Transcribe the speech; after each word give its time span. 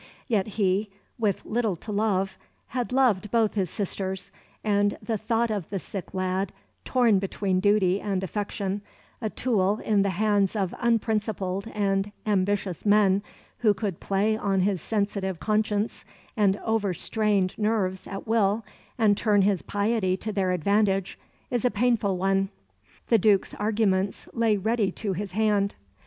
Yet 0.27 0.47
he, 0.57 0.89
with 1.19 1.45
little 1.45 1.75
to 1.75 1.91
love, 1.91 2.35
had 2.69 2.91
loved 2.91 3.29
both 3.29 3.53
his 3.53 3.69
sisters, 3.69 4.31
and 4.63 4.97
the 4.99 5.15
thought 5.15 5.51
of 5.51 5.69
the 5.69 5.77
sick 5.77 6.15
lad, 6.15 6.51
torn 6.83 7.19
between 7.19 7.59
duty 7.59 8.01
and 8.01 8.23
affection, 8.23 8.81
a 9.21 9.29
tool 9.29 9.77
in 9.77 10.01
the 10.01 10.09
hands 10.09 10.55
of 10.55 10.73
unprincipled 10.79 11.67
and 11.67 12.11
ambitious 12.25 12.83
men 12.83 13.21
who 13.59 13.75
could 13.75 13.99
play 13.99 14.35
on 14.35 14.61
his 14.61 14.81
sensitive 14.81 15.39
conscience 15.39 16.03
and 16.35 16.57
over 16.65 16.95
strained 16.95 17.55
nerves 17.59 18.07
at 18.07 18.25
will, 18.25 18.65
and 18.97 19.15
turn 19.15 19.43
his 19.43 19.61
piety 19.61 20.17
to 20.17 20.31
their 20.33 20.49
advantage, 20.51 21.19
is 21.51 21.63
a 21.63 21.69
painful 21.69 22.17
one. 22.17 22.49
The 23.09 23.19
Duke's 23.19 23.53
arguments 23.53 24.27
lay 24.33 24.57
ready 24.57 24.91
to 24.93 25.13
his 25.13 25.33
hand. 25.33 25.75